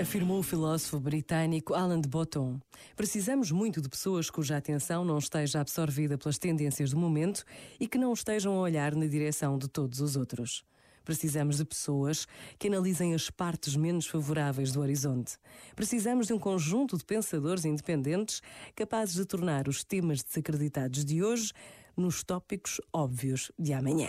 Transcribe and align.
Afirmou 0.00 0.38
o 0.38 0.42
filósofo 0.42 0.98
britânico 0.98 1.74
Alan 1.74 2.00
de 2.00 2.08
Botton. 2.08 2.58
Precisamos 2.96 3.50
muito 3.50 3.80
de 3.80 3.88
pessoas 3.88 4.30
cuja 4.30 4.56
atenção 4.56 5.04
não 5.04 5.18
esteja 5.18 5.60
absorvida 5.60 6.16
pelas 6.16 6.38
tendências 6.38 6.90
do 6.90 6.96
momento 6.96 7.44
e 7.78 7.86
que 7.86 7.98
não 7.98 8.12
estejam 8.12 8.54
a 8.54 8.60
olhar 8.60 8.94
na 8.94 9.06
direção 9.06 9.58
de 9.58 9.68
todos 9.68 10.00
os 10.00 10.16
outros. 10.16 10.64
Precisamos 11.04 11.58
de 11.58 11.64
pessoas 11.64 12.26
que 12.58 12.68
analisem 12.68 13.12
as 13.12 13.28
partes 13.28 13.76
menos 13.76 14.06
favoráveis 14.06 14.72
do 14.72 14.80
horizonte. 14.80 15.36
Precisamos 15.76 16.26
de 16.26 16.32
um 16.32 16.38
conjunto 16.38 16.96
de 16.96 17.04
pensadores 17.04 17.64
independentes 17.64 18.40
capazes 18.74 19.14
de 19.14 19.26
tornar 19.26 19.68
os 19.68 19.84
temas 19.84 20.22
desacreditados 20.22 21.04
de 21.04 21.22
hoje 21.22 21.52
nos 21.96 22.24
tópicos 22.24 22.80
óbvios 22.92 23.52
de 23.58 23.72
amanhã. 23.74 24.08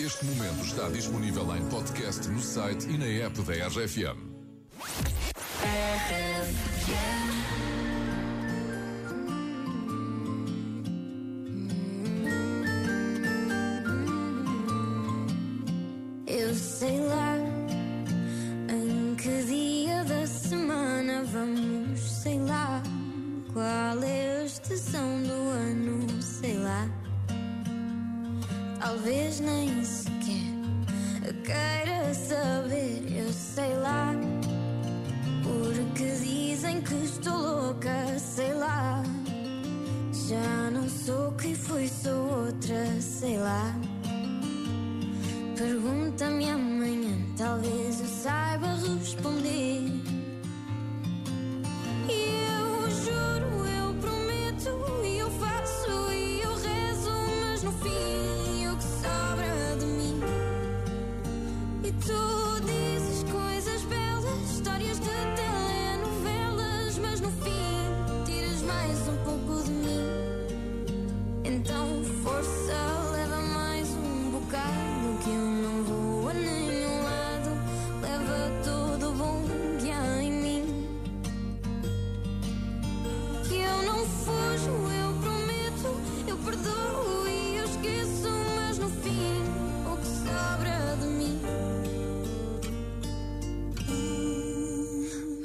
Este 0.00 0.24
momento 0.24 0.64
está 0.64 0.88
disponível 0.88 1.56
em 1.56 1.68
podcast 1.68 2.28
no 2.28 2.40
site 2.40 2.88
e 2.88 2.98
na 2.98 3.06
app 3.06 3.40
da 3.42 3.66
RFM. 3.68 4.37
Eu 16.26 16.54
sei 16.54 17.00
lá 17.00 17.36
em 18.70 19.14
que 19.16 19.42
dia 19.44 20.04
da 20.04 20.26
semana 20.26 21.24
vamos, 21.24 22.00
sei 22.00 22.38
lá 22.40 22.82
qual 23.52 24.02
é 24.02 24.40
a 24.40 24.44
estação 24.44 25.22
do 25.22 25.32
ano, 25.32 26.22
sei 26.22 26.54
lá. 26.58 26.88
Talvez 28.80 29.40
nem 29.40 29.84
sequer 29.84 30.58
queira 31.44 31.77
que 36.88 37.04
estou 37.04 37.36
louca, 37.36 38.18
sei 38.18 38.54
lá. 38.54 39.02
Já 40.28 40.70
não 40.70 40.88
sou 40.88 41.32
quem 41.32 41.54
fui, 41.54 41.86
sou 41.86 42.46
outra, 42.46 43.00
sei 43.00 43.38
lá. 43.38 43.74
Pergunta-me 45.56 46.48
amanhã, 46.48 47.16
talvez 47.36 48.00
eu 48.00 48.06
saiba 48.06 48.68
responder. 48.74 49.77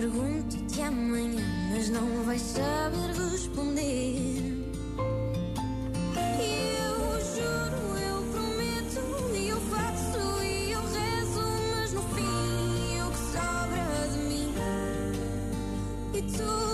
Pergunto-te 0.00 0.80
amanhã, 0.80 1.44
mas 1.72 1.88
não 1.90 2.22
vais 2.22 2.40
saber 2.40 3.20
responder. 3.32 4.64
Eu 6.38 7.18
juro, 7.34 7.98
eu 7.98 8.22
prometo, 8.30 9.02
e 9.34 9.48
eu 9.48 9.60
faço, 9.62 10.44
e 10.44 10.70
eu 10.70 10.80
rezo, 10.82 11.42
mas 11.74 11.92
no 11.94 12.02
fim 12.14 13.02
o 13.02 13.10
que 13.10 13.18
sobra 13.32 14.08
de 14.12 14.18
mim. 14.20 14.54
E 16.14 16.22
tu 16.22 16.67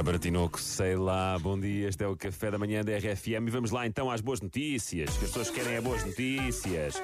Bárbara 0.00 0.18
Tinoco, 0.18 0.58
sei 0.58 0.96
lá, 0.96 1.38
bom 1.38 1.60
dia, 1.60 1.86
este 1.86 2.02
é 2.02 2.08
o 2.08 2.16
café 2.16 2.50
da 2.50 2.56
manhã 2.56 2.82
da 2.82 2.96
RFM 2.96 3.46
e 3.46 3.50
vamos 3.50 3.70
lá 3.70 3.86
então 3.86 4.10
às 4.10 4.22
boas 4.22 4.40
notícias, 4.40 5.10
que 5.10 5.26
as 5.26 5.30
pessoas 5.30 5.50
querem 5.50 5.74
é 5.74 5.80
boas 5.82 6.02
notícias. 6.06 6.94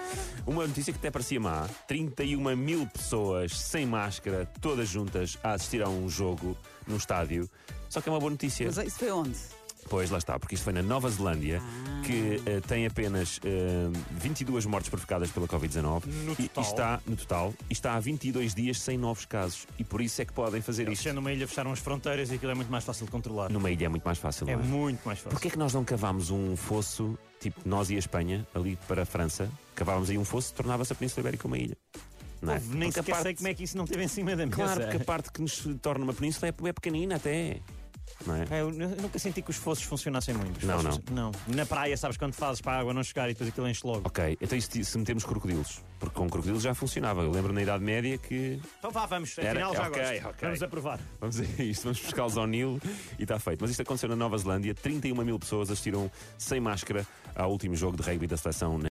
Uma 0.46 0.66
notícia 0.66 0.94
que 0.94 0.98
até 0.98 1.10
parecia 1.10 1.38
má: 1.38 1.68
31 1.86 2.56
mil 2.56 2.86
pessoas 2.86 3.52
sem 3.52 3.84
máscara, 3.84 4.50
todas 4.62 4.88
juntas, 4.88 5.36
a 5.44 5.52
assistir 5.52 5.82
a 5.82 5.90
um 5.90 6.08
jogo 6.08 6.56
num 6.86 6.96
estádio. 6.96 7.50
Só 7.90 8.00
que 8.00 8.08
é 8.08 8.12
uma 8.12 8.18
boa 8.18 8.30
notícia. 8.30 8.64
Mas 8.64 8.78
isso 8.78 8.98
foi 8.98 9.10
onde? 9.10 9.36
Pois 9.88 10.10
lá 10.10 10.18
está, 10.18 10.38
porque 10.38 10.54
isto 10.56 10.64
foi 10.64 10.72
na 10.72 10.82
Nova 10.82 11.08
Zelândia, 11.08 11.62
que 12.04 12.42
eh, 12.44 12.60
tem 12.66 12.86
apenas 12.86 13.38
eh, 13.44 13.88
22 14.12 14.66
mortes 14.66 14.90
provocadas 14.90 15.30
pela 15.30 15.46
Covid-19 15.46 16.06
No 16.24 16.32
e, 16.38 16.50
e 16.56 16.60
está 16.60 17.00
no 17.06 17.16
total 17.16 17.54
e 17.70 17.72
está 17.72 17.94
há 17.94 18.00
22 18.00 18.54
dias 18.54 18.80
sem 18.80 18.98
novos 18.98 19.24
casos 19.26 19.66
e 19.78 19.84
por 19.84 20.00
isso 20.00 20.20
é 20.20 20.24
que 20.24 20.32
podem 20.32 20.60
fazer 20.60 20.82
Eles 20.84 20.98
isto. 20.98 21.04
já 21.04 21.12
numa 21.12 21.32
ilha 21.32 21.46
fecharam 21.46 21.72
as 21.72 21.78
fronteiras 21.78 22.30
e 22.30 22.34
aquilo 22.34 22.50
é 22.50 22.54
muito 22.54 22.70
mais 22.70 22.84
fácil 22.84 23.06
de 23.06 23.12
controlar. 23.12 23.48
Numa 23.48 23.70
ilha 23.70 23.86
é 23.86 23.88
muito 23.88 24.04
mais 24.04 24.18
fácil. 24.18 24.48
É 24.48 24.56
não 24.56 24.62
é? 24.62 24.64
muito 24.66 25.00
mais 25.06 25.18
fácil. 25.18 25.30
Porquê 25.30 25.48
é 25.48 25.50
que 25.52 25.58
nós 25.58 25.72
não 25.72 25.84
cavámos 25.84 26.30
um 26.30 26.56
fosso, 26.56 27.16
tipo 27.40 27.60
nós 27.64 27.88
e 27.90 27.94
a 27.94 27.98
Espanha, 27.98 28.46
ali 28.54 28.76
para 28.88 29.02
a 29.02 29.06
França? 29.06 29.48
Cavávamos 29.74 30.10
aí 30.10 30.18
um 30.18 30.24
fosso, 30.24 30.52
tornava-se 30.52 30.92
a 30.92 30.96
Península 30.96 31.20
Ibérica 31.20 31.46
uma 31.46 31.58
ilha. 31.58 31.76
Não 32.42 32.52
é? 32.52 32.56
Ouve, 32.56 32.76
nem 32.76 32.90
sequer 32.90 33.10
parte- 33.12 33.22
sei 33.22 33.34
como 33.34 33.48
é 33.48 33.54
que 33.54 33.64
isso 33.64 33.76
não 33.78 33.86
teve 33.86 34.04
em 34.04 34.08
cima 34.08 34.30
da 34.36 34.44
mesa. 34.44 34.56
Claro, 34.56 34.80
porque 34.82 34.96
a 34.96 35.00
parte 35.00 35.32
que 35.32 35.40
nos 35.40 35.66
torna 35.80 36.04
uma 36.04 36.12
península 36.12 36.48
é, 36.48 36.68
é 36.68 36.72
pequenina 36.72 37.16
até. 37.16 37.60
Não 38.26 38.34
é? 38.36 38.46
É, 38.50 38.60
eu 38.62 38.70
nu- 38.70 38.96
nunca 39.02 39.18
senti 39.18 39.42
que 39.42 39.50
os 39.50 39.56
fossos 39.56 39.84
funcionassem 39.84 40.34
muito. 40.34 40.58
Os 40.58 40.64
Não, 40.64 40.80
fossos- 40.82 41.00
não. 41.10 41.32
Na 41.48 41.64
praia, 41.66 41.96
sabes 41.96 42.16
quando 42.16 42.32
fazes 42.34 42.60
para 42.60 42.72
a 42.72 42.80
água 42.80 42.92
não 42.94 43.02
chegar 43.02 43.28
e 43.28 43.32
depois 43.32 43.48
aquilo 43.50 43.68
enche 43.68 43.86
logo. 43.86 44.02
Ok, 44.06 44.36
então 44.40 44.56
e 44.56 44.62
se, 44.62 44.84
se 44.84 44.98
metemos 44.98 45.24
crocodilos? 45.24 45.80
Porque 45.98 46.14
com 46.14 46.28
crocodilos 46.28 46.62
já 46.62 46.74
funcionava. 46.74 47.22
Eu 47.22 47.30
lembro 47.30 47.52
na 47.52 47.62
Idade 47.62 47.82
Média 47.84 48.18
que. 48.18 48.60
Então 48.78 48.90
vá, 48.90 49.06
vamos. 49.06 49.36
Era- 49.38 49.50
Afinal, 49.50 49.74
já 49.74 49.88
ok, 49.88 50.02
gosto. 50.02 50.28
ok. 50.28 50.38
Vamos 50.48 50.62
aprovar. 50.62 51.00
Vamos 51.20 51.40
a 51.40 51.44
isto, 51.62 51.82
vamos 51.84 52.00
buscá-los 52.00 52.36
ao 52.36 52.46
Nilo 52.46 52.80
e 53.18 53.22
está 53.22 53.38
feito. 53.38 53.60
Mas 53.60 53.70
isto 53.70 53.82
aconteceu 53.82 54.08
na 54.08 54.16
Nova 54.16 54.36
Zelândia. 54.38 54.74
31 54.74 55.24
mil 55.24 55.38
pessoas 55.38 55.70
assistiram 55.70 56.10
sem 56.38 56.60
máscara 56.60 57.06
ao 57.34 57.50
último 57.50 57.74
jogo 57.76 57.96
de 57.96 58.02
rugby 58.02 58.26
da 58.26 58.36
seleção 58.36 58.78